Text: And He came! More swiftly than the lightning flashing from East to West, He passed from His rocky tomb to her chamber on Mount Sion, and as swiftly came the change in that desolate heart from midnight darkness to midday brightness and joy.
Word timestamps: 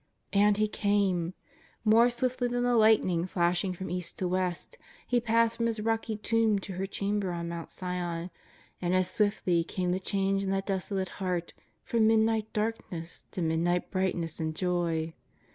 And 0.33 0.57
He 0.57 0.67
came! 0.67 1.35
More 1.85 2.09
swiftly 2.09 2.47
than 2.47 2.63
the 2.63 2.75
lightning 2.75 3.27
flashing 3.27 3.71
from 3.73 3.91
East 3.91 4.17
to 4.17 4.27
West, 4.27 4.79
He 5.05 5.19
passed 5.21 5.57
from 5.57 5.67
His 5.67 5.79
rocky 5.79 6.17
tomb 6.17 6.57
to 6.57 6.73
her 6.73 6.87
chamber 6.87 7.31
on 7.31 7.49
Mount 7.49 7.69
Sion, 7.69 8.31
and 8.81 8.95
as 8.95 9.11
swiftly 9.11 9.63
came 9.63 9.91
the 9.91 9.99
change 9.99 10.43
in 10.43 10.49
that 10.49 10.65
desolate 10.65 11.09
heart 11.21 11.53
from 11.83 12.07
midnight 12.07 12.51
darkness 12.51 13.25
to 13.29 13.43
midday 13.43 13.85
brightness 13.91 14.39
and 14.39 14.55
joy. 14.55 15.13